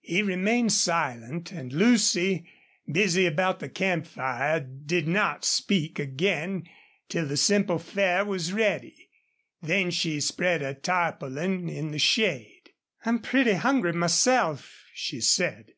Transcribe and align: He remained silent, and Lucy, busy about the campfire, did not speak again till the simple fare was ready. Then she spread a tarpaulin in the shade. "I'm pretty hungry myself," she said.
He 0.00 0.22
remained 0.22 0.72
silent, 0.72 1.52
and 1.52 1.70
Lucy, 1.70 2.46
busy 2.90 3.26
about 3.26 3.60
the 3.60 3.68
campfire, 3.68 4.58
did 4.58 5.06
not 5.06 5.44
speak 5.44 5.98
again 5.98 6.66
till 7.10 7.26
the 7.28 7.36
simple 7.36 7.78
fare 7.78 8.24
was 8.24 8.54
ready. 8.54 9.10
Then 9.60 9.90
she 9.90 10.20
spread 10.22 10.62
a 10.62 10.72
tarpaulin 10.72 11.68
in 11.68 11.90
the 11.90 11.98
shade. 11.98 12.70
"I'm 13.04 13.18
pretty 13.18 13.52
hungry 13.52 13.92
myself," 13.92 14.86
she 14.94 15.20
said. 15.20 15.74